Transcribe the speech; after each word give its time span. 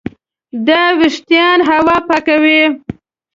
دا 0.67 0.81
وېښتان 0.99 1.57
هوا 1.69 1.97
پاکوي. 2.07 2.61